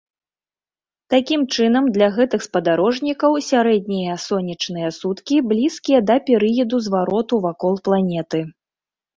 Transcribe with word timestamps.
Такім 1.13 1.41
чынам, 1.57 1.89
для 1.97 2.07
гэтых 2.15 2.45
спадарожнікаў 2.47 3.37
сярэднія 3.49 4.15
сонечныя 4.25 4.89
суткі 4.99 5.35
блізкія 5.53 5.99
да 6.11 6.15
перыяду 6.31 6.81
звароту 6.87 7.35
вакол 7.49 7.73
планеты. 7.91 8.39